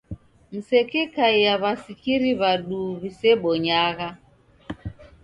[0.53, 4.09] Msekekaia w'asikiri w'aduu w'isebonyagha.